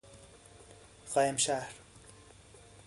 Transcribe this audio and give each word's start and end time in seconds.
قائمشهر 1.13 1.67